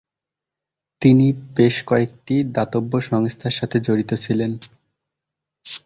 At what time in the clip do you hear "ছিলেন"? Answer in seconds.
4.23-4.51